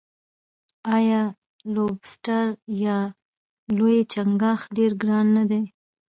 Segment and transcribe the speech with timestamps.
[0.95, 1.21] آیا
[1.73, 2.45] لوبسټر
[2.85, 2.97] یا
[3.77, 5.63] لوی چنګاښ ډیر ګران نه دی؟